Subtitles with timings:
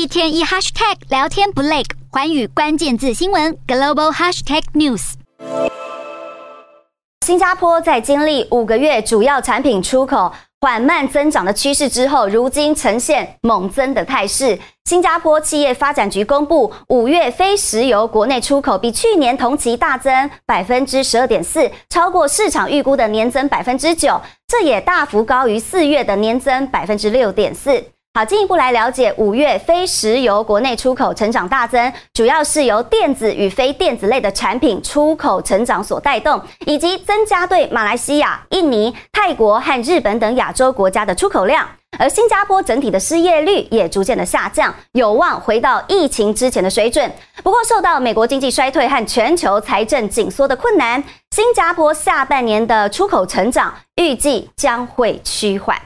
[0.00, 5.12] 一天一 hashtag 聊天不累，寰宇关键字新闻 global hashtag news。
[7.26, 10.32] 新加坡在经历五个月主要产品出口
[10.62, 14.58] 缓慢增长的趋势之后，如今呈现猛增的态势。
[14.86, 27.84] 新加坡企业发展局公布，五月非石油国内出口比去年同期大增百分之十二点四，超过市场预估的年增百分之九，这也大幅高于四月的年增百分之六点四。
[28.12, 41.64] 好，进一步来了解五月非石油国内出口成长大增，主要是由电子与非电子类的产品出口成长所带动，以及增加对马来西亚、印尼、泰国和日本等亚洲国家的出口量。
[42.00, 47.08] 而新加坡整体的失业率也逐渐的下降，有望回到疫情之前的水准。
[47.44, 51.00] 不过，受到美国经济衰退和全球财政紧缩的困难，
[51.30, 55.80] 新加坡下半年的出口成长预计将会趋缓。